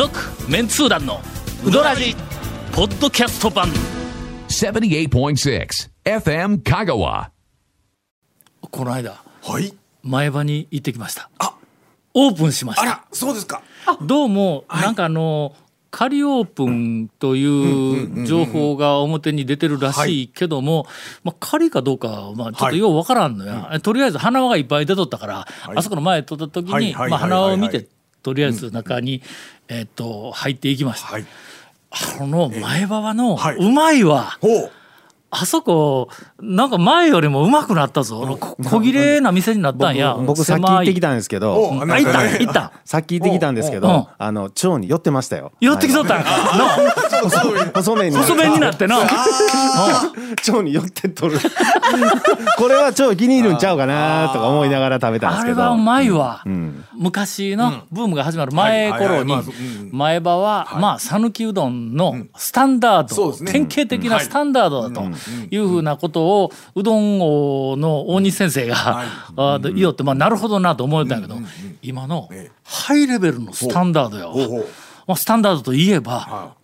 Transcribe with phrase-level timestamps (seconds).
[0.00, 0.18] 続
[0.48, 1.20] メンツー団の
[1.62, 2.16] ウドラジ
[2.72, 3.68] ポッドキャスト版。
[4.48, 5.68] 78.6
[6.04, 7.28] FM Kagawa.
[8.62, 9.74] この間はい。
[10.02, 11.28] 前場に行ってきました。
[11.38, 11.54] あ。
[12.14, 12.82] オープンしました。
[12.82, 13.62] あらそうですか。
[14.00, 15.54] どうもなんかあの
[15.90, 20.86] 仮オープンという情報が表に出てるらしいけども、
[21.24, 26.92] まあ、仮かどうかはまあちょっとようわからんのや、とりあえず花輪がいっぱい出とったから、あそこの前撮った時に、はい。
[26.94, 27.10] はい。
[27.10, 27.30] まあ、はい。
[27.32, 27.40] はい。
[27.40, 27.86] 花輪を見て
[28.22, 29.22] とりあえず中に、
[29.68, 31.08] えっと入っていきました。
[31.08, 31.26] はい。
[32.20, 33.56] あの前場はの、はい。
[33.56, 34.38] うまいわ。
[34.40, 34.70] ほう。
[35.32, 36.08] あそこ
[36.40, 38.36] なんか前よりもうまくなったぞ。
[38.40, 40.14] こ小切れな店になったんや。
[40.14, 41.70] 僕さっき行ってきたんですけど。
[41.70, 42.72] 行った行った。
[42.84, 45.52] さっき行ってきたんですけどあの腸に寄ってましたよ。
[45.60, 46.76] 寄ってきとったんかな
[47.20, 48.98] 細麺に細麺になってな。
[48.98, 51.38] 腸に寄ってとる。
[52.56, 55.62] これは腸気に入るんちゃうかなとか思いながら食べたんですけど。
[55.62, 56.84] あれはうまいわ、ん。
[56.94, 59.34] 昔のブームが始まる前頃に
[59.92, 65.02] 前場はまあ讃岐うどんのスタンダード、典型的なスタンダードだと
[65.50, 71.40] いうふうなことをうどん王の大西先生が、あー言おって、まあ、なるほどなと思ったんやけど、
[71.82, 72.60] 今のええ。
[72.64, 74.56] ハイレベルのスタンダードや
[75.06, 76.54] まあ、スタンダードといえば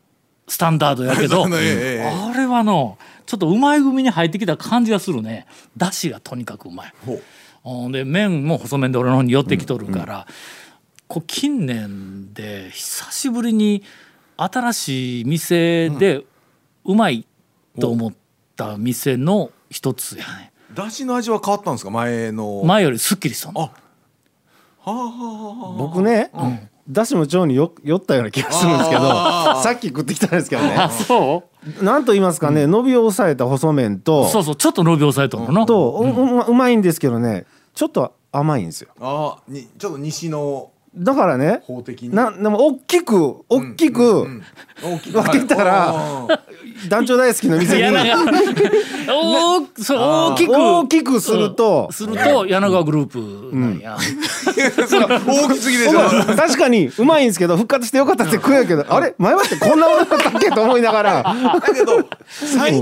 [0.48, 5.46] スタンダードやけど あれはのちょっとうまい組に入ってきた感じがするね。
[5.76, 6.92] だしがとにかくうまい。
[7.04, 7.22] ほう。
[7.64, 10.26] ほんで麺も細麺で俺の方に寄ってきとるから、
[11.08, 13.82] こう近年で久しぶりに
[14.36, 16.22] 新しい店で
[16.84, 17.26] うまい
[17.80, 18.12] と思っ
[18.54, 20.52] た店の一つやね。
[20.72, 21.90] だしの味は変わったんですか？
[21.90, 22.62] 前の。
[22.64, 23.62] 前よりすっきりしとんの。
[24.84, 25.76] あはあはあはあ。
[25.76, 26.30] 僕ね
[26.88, 30.74] だしも腸によ寄ったような気がするんですけどさっき食ってきたんですけどね。
[30.76, 31.44] あそ
[31.80, 31.84] う？
[31.84, 35.52] なんと言いますかね伸びを抑えた細麺とそうそうちょっと伸び抑えとんの。
[35.52, 38.90] なとうううまいんですけどねちょっと甘いんですよ。
[39.00, 42.14] あーにちょっと西のだからね法的に。
[42.14, 44.40] なでも大きく大きく
[44.82, 46.45] 大き分けたらはい
[46.88, 47.82] 団長大好きの店に。
[49.08, 49.66] 大
[50.34, 51.88] きく大きくすると。
[51.92, 52.46] すると。
[52.46, 53.56] 柳川グループ。
[53.56, 56.00] なんや、大きすぎでしょ。
[56.36, 59.14] 確かにうまいんですけど復活してよかったって食えるけどあれ？
[59.18, 60.50] 前はってこんなものだったっけ？
[60.50, 61.22] と思いながら。
[61.22, 62.08] だけど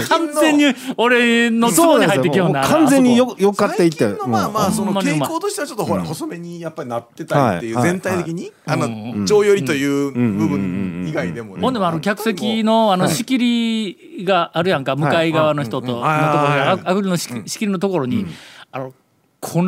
[0.08, 0.64] 完全に
[0.96, 2.66] 俺のツボに入ってきような。
[2.66, 3.98] 完全によよかっていって。
[3.98, 18.26] 最近のまあまあその傾向としてはちょっとほら細めにやっぱりなってたりっていうはい全体的にあの腸寄りという部分以外でもねほんでもあの客席のあの仕切りがあるやんか向かい側の人とのところアクリルの仕仕切りのところに
[18.72, 18.94] あの
[19.40, 19.62] 粉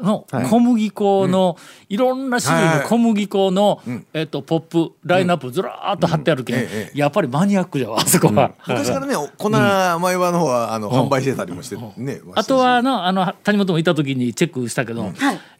[0.00, 1.56] の小麦粉の
[1.88, 3.80] いろんな種類の小麦粉の
[4.12, 8.52] えっとポップラインナップずらーっと貼ってあるけんええやっぱりマニアックじゃわあそこは。
[8.66, 15.12] 昔からね粉の方はあの販売してたりもしてねあとはのあの谷本もいた時にチェックしたけど、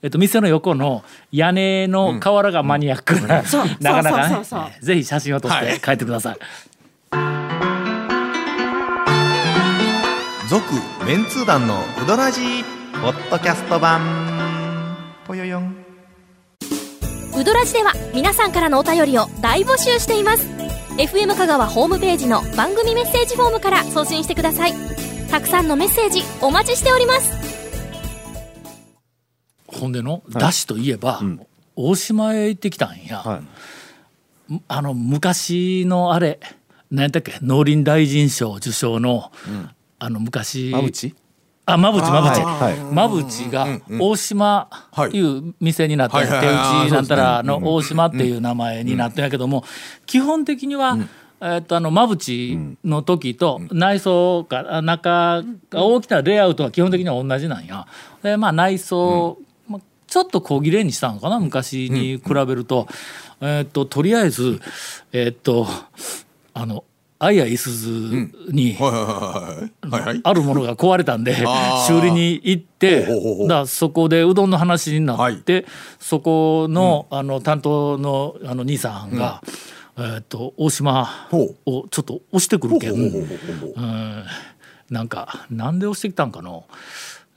[0.02, 1.02] えっと店の横の
[1.32, 3.42] 屋根の瓦がマニアックな、
[3.80, 4.34] なかなかね。
[4.34, 4.84] そうそうそうそう。
[4.84, 6.36] ぜひ写真を撮って帰ってください。
[10.48, 10.62] 続
[11.04, 14.25] メンツー団のウドラジーポッドキャスト版
[15.26, 15.76] ぽよよん。
[17.36, 20.46] ウドラジでは皆さんからのお便りを大募集しています。
[20.98, 24.72] FM 香川ホームページの番組メッセージフォームから送信してください。
[25.28, 27.32] たくさんのメッセージお待ちしております。
[29.66, 31.20] ほんでの、だしといえば、
[31.74, 33.42] 大島へ行ってきたんや、は
[34.48, 34.60] い。
[34.68, 36.38] あの昔のあれ
[36.92, 37.34] 何やったっけ？
[37.42, 39.32] 農林大臣賞受賞の、
[39.98, 40.70] あの昔。
[40.70, 41.16] まぶち？
[41.68, 42.40] あ馬淵馬淵
[42.92, 43.66] 馬淵が
[44.00, 44.68] 大島
[45.12, 45.20] い。
[45.20, 49.64] う店になって、手打ちなんたらの大島っていう名前になってんやけども
[50.06, 50.96] 基本的には、
[51.40, 57.86] えっとあの馬淵の時と内装か中が大きなレイアウトは基本的には同じなんや。
[58.22, 59.36] でまあ内装、
[59.68, 62.86] まあちょっと小切れにしたのかな昔に比べると、
[63.40, 64.60] えっととりあえず
[65.12, 65.66] えっと
[66.54, 66.84] あの
[67.18, 71.34] あいやいすずに、あるものが壊れたんで
[71.86, 73.06] 修理に行って
[73.48, 75.64] だそこでうどんの話になって、
[75.98, 79.42] そこの,、あの担当のあの兄さんが、
[79.96, 83.26] えー、と大島ほをちょっと押してくるけん
[84.90, 86.66] なんかなんで押してきたんかの、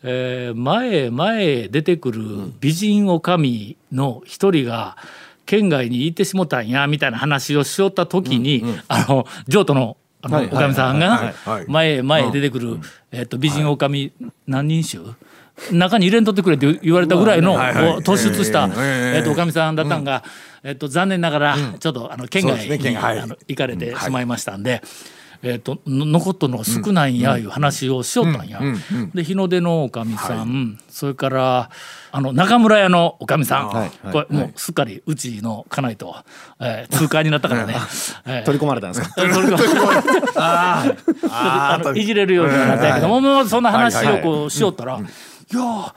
[0.03, 2.21] えー前へ前へ出てくる
[2.59, 3.37] 美人女将
[3.93, 4.97] の一人が
[5.49, 11.33] 県外に行ってしもたんやみたいな話をしよった時に、あの譲渡のあの、はいおかみさんが
[11.67, 12.79] 前へ前へ出てくる、
[13.11, 14.11] えっと美人女将
[14.45, 14.99] 何人衆？
[15.71, 17.57] 中に入れんとってくれって言われたぐらいの
[18.01, 20.23] 突出した、えとおかみさんだったんが、
[20.61, 24.83] えっと残念ながらちょっとあの県外にあの行かれてしまいましたんで。
[25.41, 28.59] えー、との残っとるのが少ないんやいう話をしよったんや。
[29.13, 31.69] で日の出のおかみさん、それから
[32.11, 36.15] あの中村屋のおかみさん、はいこれもうすっかりうちの家内と、
[36.59, 37.75] えー、通過になったからね。
[38.25, 39.15] え ー取り込まれたんですか？
[41.31, 45.01] あのいじれるようにはなったけども、もうそんな話をこうしよったら「い
[45.55, 45.93] やー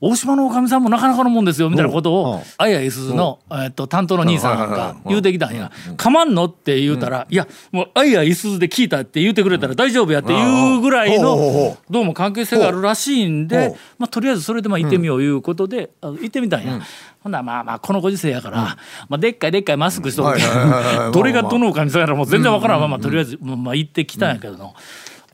[0.00, 6.34] 大島のおかみさんもなかなかのもんですよ」みたいなことうんをあやいすずの、えっと担当の兄さんが言うてきたんや「かまん。
[6.34, 16.80] の?」って言うたら「いやもうあやいすずで聞いたって言うてくれたら大丈夫や」っていうぐらいのどうも関係性があるらしいんで、まあ、とりあえずそれでまあ行ってみよういうことで、あの行ってみたんや。
[17.20, 18.76] ほんならまあまあこのご時世やから、
[19.08, 24.74] まあ、でっかいでっかいマスクしとるけはいはいはいはいどどれがどのおかみさんやらもう全然わからんままとりあえず、まあまあ行ってきたんやけどの、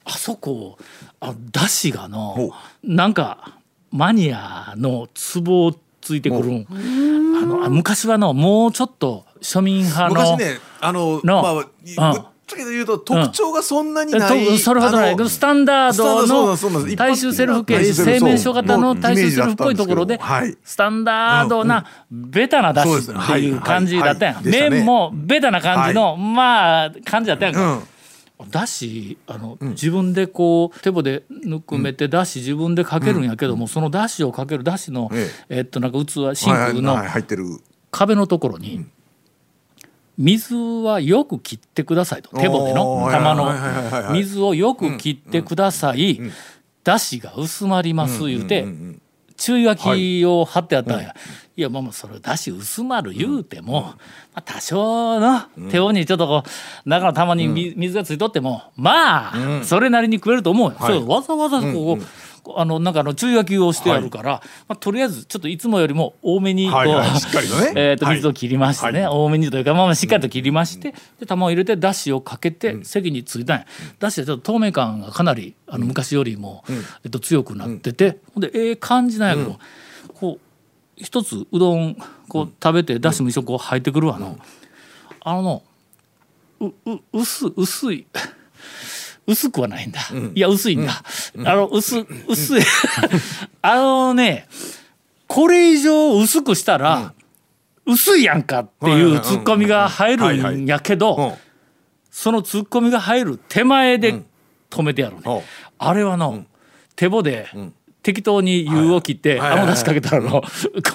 [0.05, 0.79] あそこ
[1.21, 2.51] あだしがの
[2.83, 3.59] なんか
[3.93, 6.67] マニアのツボをついてくるん。
[6.71, 10.15] あのあ昔はのもうちょっと庶民派の。
[10.15, 11.43] 昔ねあのの。
[11.43, 20.57] まあぶっうんちゃけて言うと特徴がそんなにえない、とそれほどないあのスタンダードの大衆セルフ系一般的な製麺所型の大衆セルフっぽいところではい。
[20.63, 23.21] スタンダードなベタなだしそうですね。
[23.23, 24.45] っていう感じだったやん。
[24.45, 27.73] 麺もベタな感じのまあ感じだったやんか。
[27.75, 27.83] うん
[28.51, 35.61] だしあの、自分でこう手棒でぬくめてだし自分でかけるんやけども、そのだしをかけるだしの、ええ。
[35.61, 37.45] っとなんか器シンはいはいクのはい入ってる。
[37.91, 38.87] 壁のところに、
[40.17, 44.13] 水はよく切ってくださいと手棒での玉の。
[44.13, 46.21] 水をよく切ってください、
[46.85, 48.67] だしが薄まります言うて、
[49.37, 51.15] 注意書きを貼ってあったんや、
[51.55, 53.97] いやまあまあそれだし薄まる言うても、ま
[54.37, 62.05] あ、多少の手をにちょっとこう中の玉にみ水がついとってもまあそれなりに食えると思うよ、それわざわざこう、
[62.57, 67.73] あのなんかあの注意書きをしてあるから、まあ、とりあえずちょっといつもよりも多めにこう、はいはいしっかりとね。
[67.77, 68.17] えーとはい。
[68.17, 73.67] 水を切りましてね、多めにというかまあまあしっかりと切りまして、で玉を入れてだしをかけて席についたんや、
[73.99, 76.65] だしはちょっと透明感がかなりあの昔よりも、
[77.05, 79.59] えっと、強くなってて、ほんでええ感じなんやけど、
[80.15, 80.52] こう
[80.97, 81.97] 一つうどん
[82.29, 84.39] こう食べてだしも一緒にこう入ってくるわの、
[85.21, 85.63] あの
[86.61, 88.07] うう薄い薄い。
[89.25, 90.01] 薄くはないんだ、
[90.35, 91.05] いや薄いんだ、
[91.45, 92.63] あの薄薄い。
[93.63, 94.49] あのね
[95.29, 97.15] これ以上薄くしたら、
[97.87, 101.53] 薄いやんかっていうツッコミが入るんやけど、うん
[102.13, 104.23] そのツッコミが入る手前で
[104.69, 105.43] 止めてやるね、ほう
[105.79, 106.45] あれはの、
[106.95, 107.49] 手棒で、
[108.03, 110.47] 適当に湯を切って、はいあの出しかけたらの、こ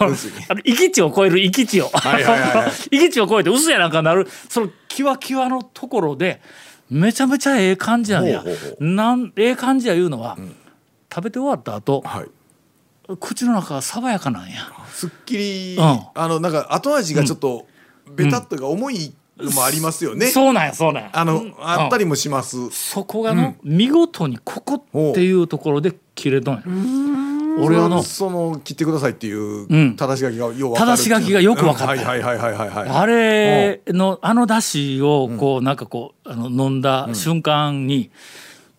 [0.01, 0.15] の
[0.49, 3.21] あの域地を超える域地を、いはいはい。
[3.21, 6.41] を超えて薄やなんかなるそのキワキワのところで
[6.89, 8.21] めちゃめちゃええ感じや。
[8.21, 10.37] ほうほうほなんええ感じやいうのは、
[11.13, 12.27] 食べて終わった後はい。
[13.19, 14.69] 口の中が爽やかなんや。
[14.91, 15.99] すっきり、うん。
[16.13, 17.67] あのなんか後味がちょっと
[18.15, 19.13] ベタっというか重いの
[19.53, 21.09] もありますよね、そうなんやそうなんや。
[21.13, 21.53] あの、うん。
[21.59, 26.63] あったりもします、そこがの、見事にここっていうところで切れとんや。
[27.59, 29.95] 俺はのその切ってくださいっていううん。
[29.95, 31.93] 正し書きがよう分かる正し書きがよく分かった。
[31.93, 31.99] うん。
[31.99, 32.69] はいはいはいはいはい。
[32.69, 38.11] はいあれのあのだしをこうなんかこうあの飲んだ瞬間に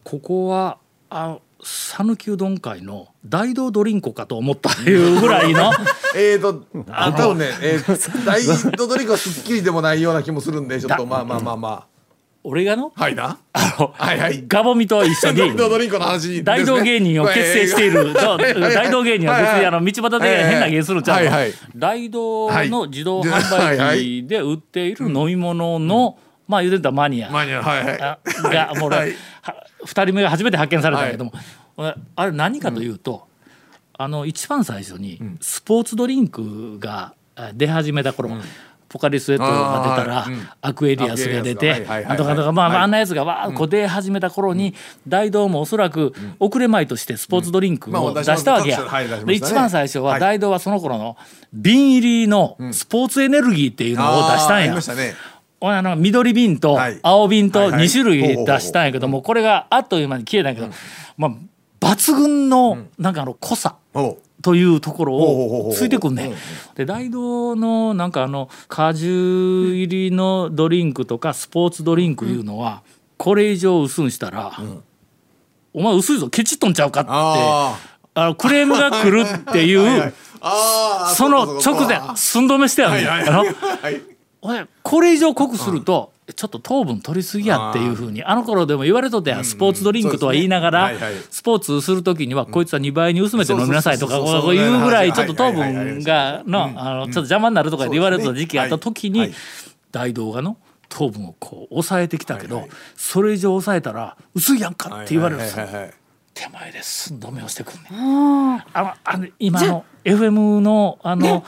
[0.05, 0.79] ここは
[1.11, 5.73] あ讃岐うどん会の大道ドリンコかと思ったいうぐらいの
[6.15, 11.87] えーとあ多分ね、えー、 大ドドリンクはすっきりでもないような気もするんでちょっとまあまあまあま
[12.45, 12.93] 俺がの？
[12.97, 13.39] あはいな？
[13.53, 14.45] あのはいはい。
[14.47, 15.39] ガボミと一緒に。
[16.45, 21.47] 大道芸人を結成している、大道芸人は別にあの道端で変な芸するんちゃうの、は
[21.77, 27.29] 大道の自動販売機で売っている飲み物の、まあ言うてたマニア。
[27.29, 28.01] マニアはいはい。
[28.01, 28.91] あがもう
[29.81, 31.33] 俺、はいは二人目が初めて発見されたんだけども、
[31.77, 33.27] 俺あれ何かというと、
[33.95, 38.31] あの一番最初にスポーツドリンクがあ出始めた頃、
[38.89, 40.27] ポカリスエットが出たら、
[40.63, 42.79] アクエリアスが出てなんとかとかまあ、まあはい。
[42.85, 44.75] あんなやつがわーこう出始めた頃に、
[45.07, 48.81] 大道もおそらく遅れまいとしてスポーツドリンクをまあ出したわけや。
[49.31, 50.21] 一番最初ははい。
[50.21, 51.17] 大道はその頃の
[51.53, 54.75] 瓶入りのスポーツエネルギーっていうのを出したんや
[55.61, 56.99] あの緑瓶とはい。
[57.03, 57.87] 青瓶とはいはい。
[57.87, 60.75] 2種類出したんやけどもこれがあっという間に消えたんやけど、
[61.17, 61.33] まあ
[61.81, 63.77] 抜群のなんかあの濃さ
[64.43, 66.35] というところをついてくんねん。
[66.75, 72.83] で大道のなんかあの果汁入りのドリンクとかスポーツドリンクいうのは
[73.17, 74.53] これ以上薄んしたら、
[75.73, 77.79] お前薄いぞケチっとんちゃうかってあ
[78.15, 79.75] あのクレームが来るってい
[80.09, 80.13] う
[81.15, 84.18] その直前寸止めしてやるね
[84.83, 91.07] これ以上濃くすると、ちょっと糖分取りすぎやっていうふうにあの頃でも言われとったやんスポーツドリンクとは言いながら、そうですね。
[91.07, 91.25] はいはい。
[91.31, 99.33] スポーツする時にはこいつは2倍に薄めて飲みなさいとかこういうぐらいちょはいっと糖分がのあのちょっと邪魔になるとかで言われてた時期あった時に
[99.91, 105.67] 大道がの糖分をこう抑えてきたけど、それ以上抑えたら薄いやんかって言われるんですよ。
[106.35, 108.63] 手前で寸止めをしてくんねん。
[108.73, 111.45] あのあの今の FM のあの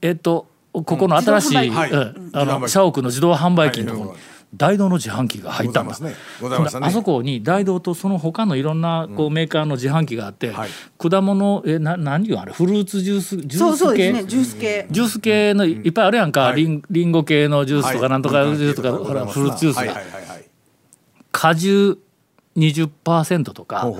[0.00, 0.48] えっと
[0.84, 2.30] ここの新しい、うん。
[2.32, 4.20] あの社屋の自動販売機のところにはい。
[4.54, 5.98] 大道の自販機が入ったんだ。
[5.98, 6.10] ね。
[6.10, 6.14] ね。
[6.80, 10.70] あそこに大道とその他のいろんなこうメーカーの自販機があって、はい。
[10.98, 14.12] 果物えな何言うあれフルーツジュースジュース系？
[14.24, 14.86] ジュース系。
[14.88, 16.56] ジュース系のいっぱいあるやんか、はい。
[16.56, 18.10] リンリンゴ系のジュースとかはい。
[18.10, 19.88] なんとかジュースとか、ございフルーツジュースが、はい。
[19.88, 19.96] はい。
[19.96, 20.12] はい。
[20.28, 20.44] はい。
[21.32, 21.98] 果汁
[22.56, 23.92] 20%とか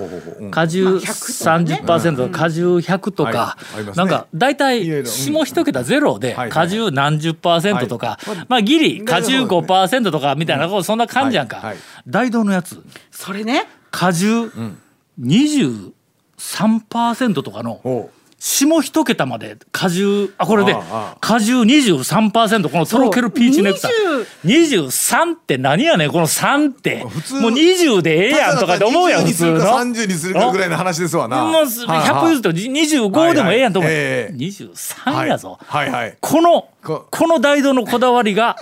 [0.51, 3.77] 果汁30%とか果汁100とかはい。
[3.77, 4.05] ありますね。
[4.05, 11.57] なんか大体下一桁ゼロではい果汁何十パーセントとかまあギリ果汁5%とかみたいなそんな感じやんか。
[11.57, 11.67] はい。
[11.67, 11.77] はい。
[12.07, 12.83] 大道のやつ。
[13.11, 13.67] それね。
[13.91, 14.51] 果汁
[15.21, 20.77] 23%とかのほ下一桁まで果汁あこれで
[21.21, 23.93] 果汁23%このとろけるピーチネクタイ。
[24.45, 27.03] 23って何やねんこの3って。
[27.03, 29.61] もう通20でええやんとかって思うやん普通の。
[29.61, 31.45] 30にするかぐらいの話ですわな。
[31.45, 34.13] もうはい100譲って25でもええやんと思う、はいはい。
[34.13, 34.37] ええ。
[34.37, 35.91] 23やぞ、はい。
[35.91, 38.57] はいこのここの大道のこだわりが、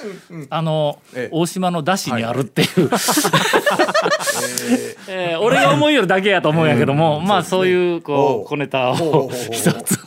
[0.49, 1.29] あの、ええ。
[1.31, 2.89] 大島のだしにあるっていう、
[5.09, 8.45] えー 俺が思いよるだけやと思うんやけども、まあそういうこおうう。
[8.47, 9.99] 小ネタを 一つ。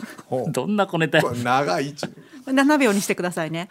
[0.49, 2.05] どんな小ネタ長い一
[2.47, 3.69] 7秒にしてくださいね。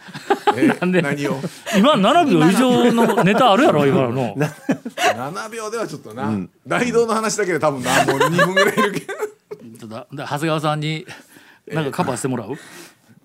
[0.57, 1.01] えなんで？
[1.03, 1.37] 何を？
[1.77, 4.35] 今7秒以上のネタあるやろ今の。
[4.37, 6.31] 7秒ではちょっとな。
[6.67, 9.07] 大道の話だけで多分なもう2分ぐらいいるけど。
[9.07, 11.07] ちょっとだ長谷川さんに
[11.73, 12.57] なんかカバーしてもらう、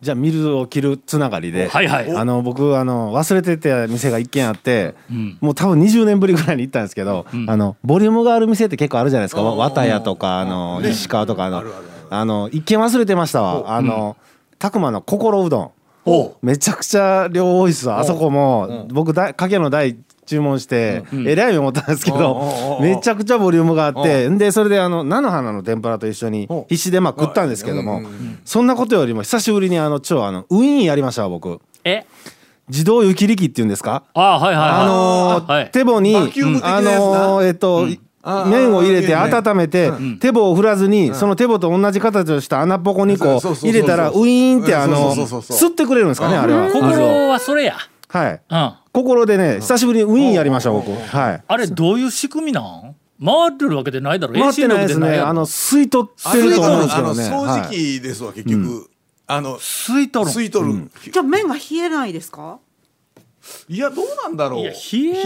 [0.02, 2.12] じゃあミルを切るつながりで、はいはい。
[2.12, 4.96] あの僕あの忘れてた店が一軒あって、
[5.40, 11.64] もう多分20年ぶりぐらいに行ったんですけど、あのボリュームがある店って結構あるじゃないですか、わ綿屋とかあの石川とかあの
[12.10, 13.76] あの一軒忘れてましたわ。
[13.76, 14.18] あの
[14.58, 15.72] 拓磨の心うどん。
[16.06, 16.36] お。
[16.42, 18.00] めちゃくちゃ量多いっすわ。
[18.00, 19.98] あそこも僕だかけの台
[20.32, 24.38] 注文してえらい目思ったんですけどめちゃくちゃボリュームがあってん。
[24.38, 28.02] でそれであの菜の花の天ぷらと一緒にお必死でまあ食ったんですけども
[28.46, 31.60] そんなことよりも久しぶりにあの超あのウィーンやりましたわ僕。
[31.84, 32.06] え？
[32.70, 34.04] 自動湯切り器っていうんですか？
[34.14, 34.80] あはいはいはい。
[34.82, 35.72] あのーはい。
[35.72, 37.88] 手棒にあのーえっと
[38.24, 46.70] あー麺を入れて温めて手棒を振らずにその手棒と同じ形をした穴っぽこにこそう入れたらウィーンってあの吸ってくれるんですかねあれは。
[46.72, 47.76] 心はそれや。
[48.08, 48.42] はい。
[48.50, 50.92] うん心でね久しぶりにウィーンやりました僕。
[50.92, 51.44] はい。
[51.48, 52.96] あれどういう仕組みなん？
[53.24, 54.34] 回ってるわけでないだろ？
[54.34, 55.20] 回ってないですね。
[55.20, 57.24] あの吸い取ってると思うんですけどね。
[57.26, 57.70] あの掃除はい。
[57.70, 58.90] 機ですわ結局。
[59.28, 60.92] あの吸い取る吸い取る。
[61.12, 62.60] じゃあ麺が冷えないですか？
[63.68, 64.60] いやどうなんだろう。
[64.62, 64.78] いや冷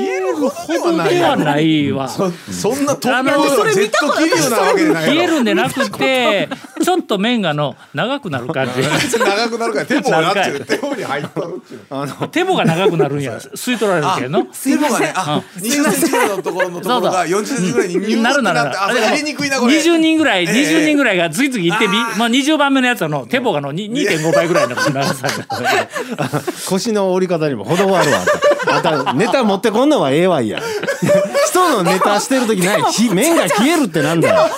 [0.07, 2.07] えるほ冷えるほどではないわ。
[2.07, 6.50] そそんな突あの破のジェット気流なわけじゃない冷えるんでなくて
[6.81, 8.81] ちょっと麺がの長くなる感じ。
[9.19, 10.65] 長くなるから 手棒がなってる。
[10.65, 12.27] 手棒に入っとるっていう。
[12.29, 13.38] 手棒が長くなるんや。
[13.38, 15.13] 吸い取られるけどの手棒がね。
[15.15, 18.41] あ20センチぐらいのところのところが40センチぐらいにニューってなる。
[18.43, 19.74] なるなってあ入れにくいなこれ。
[19.77, 20.51] 20人ぐらいええ。
[20.53, 25.34] 20人ぐらいが次々行ってみまあ20番目のやつはの手棒がのに2.5倍ぐらいの長さが
[26.69, 28.19] 腰の折り方にも程があるわ
[28.67, 30.59] あんたネタ持ってこんのはええわいや。
[31.50, 32.83] 人のネタしてる時ない。
[32.91, 34.50] ひ麺が冷えるってなんだよ。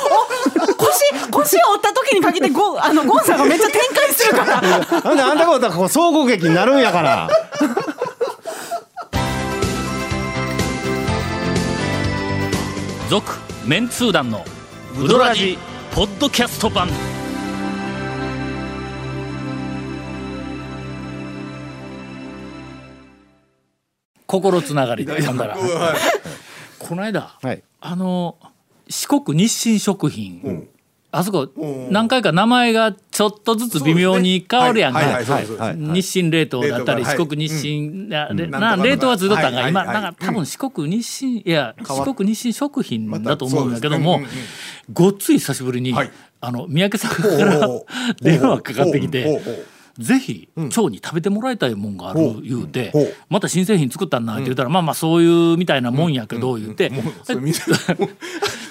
[0.77, 4.61] 腰腰を折った時にかけてゴあのゴンさんがめっちゃ展開するから。
[5.01, 7.29] なんであんたことはこう総合劇になるんやから。
[13.09, 14.43] 続メンツー団の
[14.99, 15.57] ウドラジ
[15.93, 16.89] ポッドキャスト版
[24.27, 25.57] 心つながりでほんだら。
[26.77, 27.63] この間はい。
[27.81, 28.37] あの
[28.87, 30.67] 四国日清食品、
[31.11, 31.49] あそこ
[31.89, 40.03] 何回か名前がちょっとずつ微妙に変わるやんか、はいはいはい日清冷凍だったり、四国日清、なでなんな冷凍はずっとったんが、今はいはいはい。
[40.03, 44.41] なんか多分四国日清いや四国日清食品だと思うんだけども、そうですね。
[44.93, 46.11] ごっつい久しぶりに、はい。
[46.39, 47.67] あの三宅さんから
[48.21, 49.41] 電話かかってきて
[49.97, 52.91] ぜひ腸に食べてもらいたいもんがある言うて
[53.29, 56.91] また新製品作ったんなって言ったらまあまあそういうみたいなもんやけど言うて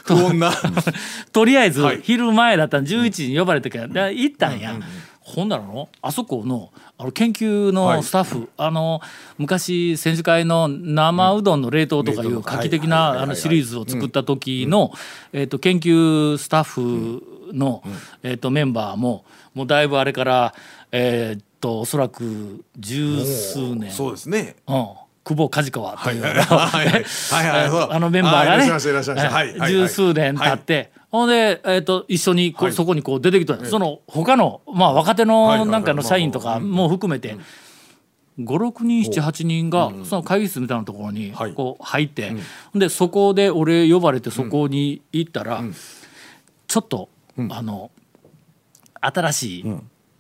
[1.33, 2.01] とりあえずはい。
[2.03, 4.79] 昼前だったの11時に呼ばれてからで行ったんや。
[5.21, 9.01] ほんならのあそこのあの研究のスタッフ、あの
[9.39, 13.01] 昔選手会の生うどんの冷凍とかいう画期的はいはい。
[13.01, 13.11] はい。
[13.11, 13.17] はい。
[13.19, 14.93] なあのシリーズを作った時の、
[15.33, 17.83] えっと研究スタッフの、
[18.23, 20.55] えっとメンバーももうだいぶあれから
[20.93, 23.91] えっとおそらく十数年。
[23.91, 24.57] そうですね。
[24.67, 24.87] うん、
[25.25, 28.65] 久保梶川という、あのメンバーがね。
[29.69, 37.37] 十数年経って、ほんで、えー、と一緒にこそこにこう出てきた、その他の、まあ、若手のなんかの社員とかも含めて、
[38.39, 41.55] 56人78人がその会議室みたいなところにはい。
[41.55, 42.37] こう入って、
[42.75, 45.65] でそこで俺呼ばれてそこに行ったら、
[46.69, 47.09] ちょっと、
[47.51, 47.91] あの
[49.01, 49.65] 新しい、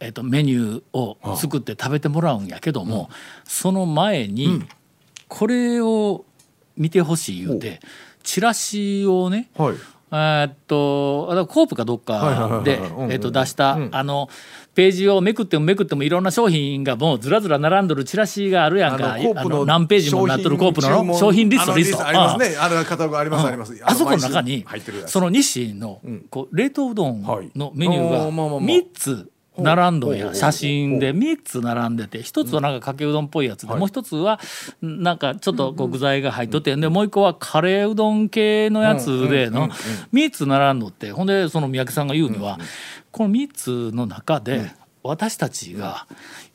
[0.00, 3.08] えっとメニューを作って食べてもらうんやけども、
[3.44, 4.62] その前に、
[5.28, 6.24] これを
[6.76, 7.80] 見てほしい言うて
[8.22, 9.74] チラシをねはい。
[10.12, 13.12] えーっとコープかどっかではいうんうん。
[13.12, 14.28] えーっと出したあの
[14.74, 19.14] ページをめくってもめくってもいろんな商品がもうずらずら並んどるチラシがあるやんか。
[19.14, 22.06] あの何ページもなっとるコープの商品商品リストリスト。
[22.06, 23.76] ありますねあるカタログありますあります。
[23.82, 25.10] あそこの中毎に週入ってるやつ。
[25.12, 26.00] その日清の
[26.30, 27.22] こう冷凍うどん
[27.56, 28.60] のメニューがーまあまあまあ。
[28.60, 30.34] 3つ並んどんや。
[30.34, 34.40] 写真で3つ並んでて1つはなんかかけうどんっぽいやつでもう1つは
[34.82, 39.68] なんかちょっとこう具材が入っとってでもう1個はカレーうどん系のやつでの
[40.12, 42.58] 3つ並んどってほんでその三宅さんが言うには
[43.10, 44.72] この3つの中で
[45.02, 46.06] 私たちが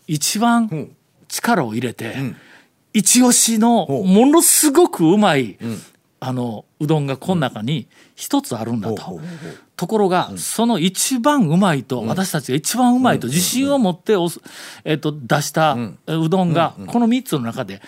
[0.08, 0.90] 一番
[1.28, 2.16] 力を入れて
[2.94, 5.58] 一押しのものすごくうまい
[6.20, 9.20] あのうどんがこの中に一つあるんだと。
[9.82, 14.40] ところが、その一番うまいと、私たちが一番うまいと自信を持っておす、
[14.86, 17.82] えっと出したうどんが、この3つの中で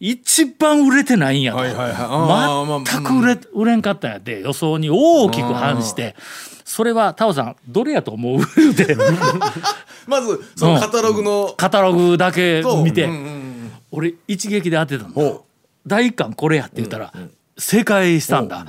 [0.00, 2.90] 一番売れてないんやと、はいはいはい。
[2.90, 6.16] 全く売れ売れんかったんやって予想に大きく反して。
[6.64, 8.40] それはタオさんどれやと思う？
[10.08, 11.52] まずそのカタログの。
[11.58, 15.14] カタログだけ見て、うんうんうん俺一撃で当てたんだ。
[15.14, 15.44] ほ
[15.86, 17.12] 第一巻これやって言ったら
[17.58, 18.66] 正解したんだ、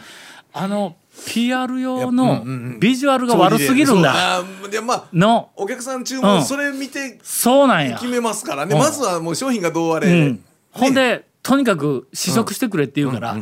[0.53, 0.97] あの
[1.27, 2.43] PR 用の
[2.79, 4.43] ビジュアルが悪すぎるんだ。
[4.69, 6.21] でまあのお客さん注うん。
[6.21, 7.97] 文それ見てそうなんや。
[7.97, 8.73] 決めますからね。
[8.73, 8.79] うん。
[8.79, 10.07] まずはもう商品がどうあれ。
[10.07, 13.37] うん、ほんでとにかく試食してくれって言うから、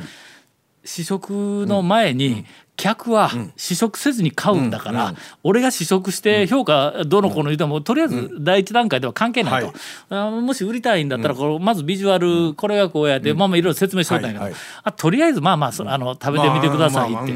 [0.85, 5.13] 試食の前に客は試食せずに買うんだから、
[5.43, 9.73] 俺が試食して評価どの子の言うてもとりあえず第一段階では関係ないと、
[10.09, 17.33] あもし売りたいんだったらこれまずビジュアルこれがこうやって、まあまあいろいろ説明しとったんやけど、あとりあえずまあまあそあの食べてみてくださいって。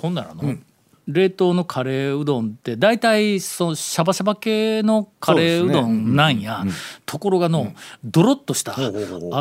[0.00, 0.54] ほんならの、
[1.12, 6.64] 冷凍のカレーうどんって大体そのシャバシャバ系のカレーうどんなんや、
[7.06, 7.72] ところがの、
[8.04, 8.80] ドロッとした、あ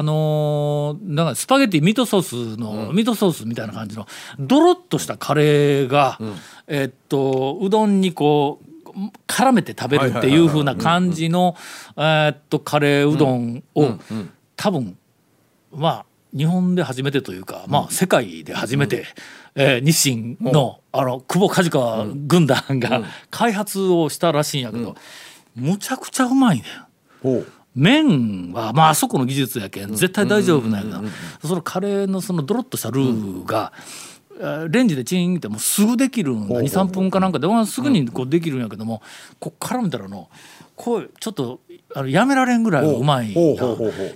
[0.04, 4.08] のーなんかスパゲティミートソースの、ミートソースみたいな感じの
[4.39, 6.20] ドロッとしたカレーが、
[6.67, 8.89] えっとうどんにこう
[9.28, 11.56] 絡めて食べるっていう風な感じの
[11.98, 14.00] えっとカレーうどんを、
[14.56, 14.98] 多分
[15.72, 19.06] まあ日本で初めてというか、まあ世界で初めて、
[19.56, 24.96] えー日清のあの久保梶川軍団が開発をしたらしいんやけど、
[25.56, 26.63] むちゃくちゃうまいね
[27.32, 27.46] ん。
[27.76, 31.06] 麺はまああそこの技術やけん絶対大丈夫なんやけ
[31.42, 33.72] どそのカレーのそのドロッとしたルーが、
[34.39, 36.62] えーレンジでチンってもうすぐできるんだ。
[36.62, 39.02] 23分かなんかで、まあすぐにこうできるんやけども
[39.39, 40.30] こっから見たらの
[40.78, 41.60] こうちょっと
[41.95, 43.04] あのやめられんぐらいう。
[43.04, 43.36] まい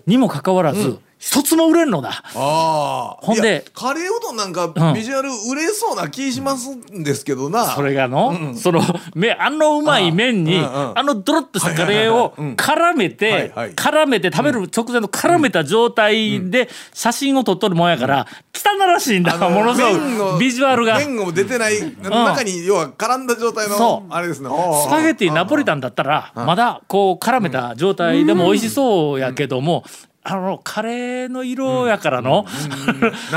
[0.05, 2.21] にもかかわらず、一つも売れんのだ。
[2.36, 4.93] ああほんでカレーうどんなんかうん。
[4.93, 7.65] ビジュアル売れそうな気しますんですけどな。
[7.67, 8.81] それがの、その
[9.15, 11.15] めあのうまい麺にあ,、うんうん。
[11.15, 20.97] のドロッとしたカレーを絡めて、絡めて食べる直前の絡めた状態で写真を撮っとるもんやから、汚らしいんだ、ものすごいビジュアルが。
[20.97, 24.49] 麺も出てない中に要は絡んだ状態のあれですね。
[24.49, 29.84] スパゲティナポリタンだったらまだこう絡めた状態でも美味しそうやけども、
[30.23, 32.45] あのカレーの色やからの、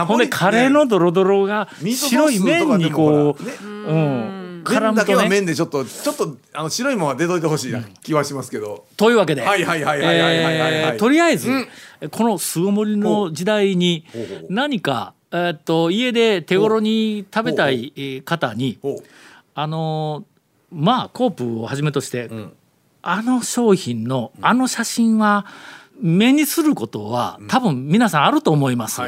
[0.07, 4.47] ほんでカレーのドロドロが白い麺にこう、うん。
[4.67, 8.85] 絡、は麺でちょっとちょっとあの白いものは出といてほしいな気はしますけど。
[8.97, 9.43] というわけで。
[10.99, 14.05] とりあえず、うん、この巣ごもりの時代に
[14.49, 18.79] 何か、えー、っと家で手頃に食べたい方に
[19.55, 20.25] あの
[20.73, 22.53] まあコープをはじめとして、うん、
[23.09, 25.47] あの商品のあの写真は
[26.01, 29.01] 目にすることは多分皆さんあると思います。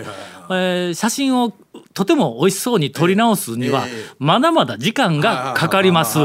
[0.94, 1.52] 写真を
[1.98, 4.14] とても美味しそうに撮り直すにはええ。
[4.20, 6.20] まだまだ時間がかかります。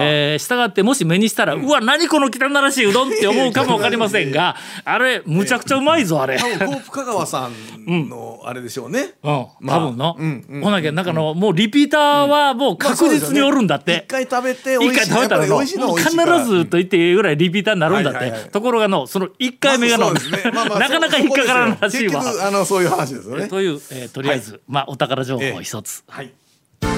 [0.00, 6.38] えたがってもし目にしたら、うわ何この汚らしいうどんって思うかもわかりませんが あれむちゃくちゃうまいぞあれ。
[6.38, 7.48] 多分コープ香川さ
[7.86, 9.14] んのあれでしょうね。
[9.22, 9.76] うん、まあ。
[9.76, 10.16] 多分の、
[10.60, 20.10] ほなきゃなんかのもうリピーターはもう確実におるんだって、一回食べて美一回味しい食べたらの必ずと言っていいぐらいリピーターになるんだって、ところがのその1回目がの、
[20.80, 22.20] なかなか引っかからんらしいわ。
[22.20, 22.32] 結。
[22.32, 23.46] 局あのそういう話ですよね。
[23.46, 26.04] という、えーとりあえず、まあお宝情報一つ。
[26.08, 26.32] はい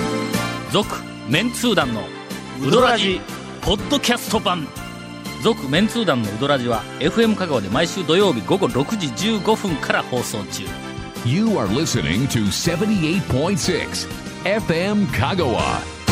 [0.70, 2.02] 「続、メンツー団の
[2.62, 3.20] ウドラジ
[3.60, 4.68] ポッドキャスト版」
[5.42, 10.62] 続メンツー団のウドラジは FM 香川で毎週土曜日午後6時15分から放送中。
[11.26, 14.08] You are listening to 78.6
[14.44, 16.03] FM Kagawa.